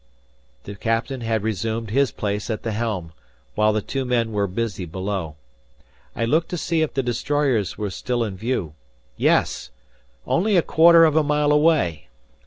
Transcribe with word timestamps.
The 0.63 0.73
captain 0.73 1.21
had 1.21 1.43
resumed 1.43 1.91
his 1.91 2.09
place 2.11 2.49
at 2.49 2.63
the 2.63 2.71
helm, 2.71 3.13
while 3.53 3.71
the 3.71 3.83
two 3.83 4.03
men 4.03 4.31
were 4.31 4.47
busy 4.47 4.83
below. 4.83 5.35
I 6.15 6.25
looked 6.25 6.49
to 6.49 6.57
see 6.57 6.81
if 6.81 6.95
the 6.95 7.03
destroyers 7.03 7.77
were 7.77 7.91
still 7.91 8.23
in 8.23 8.35
view. 8.35 8.73
Yes! 9.15 9.69
Only 10.25 10.57
a 10.57 10.63
quarter 10.63 11.05
of 11.05 11.15
a 11.15 11.21
mile 11.21 11.51
away! 11.51 12.07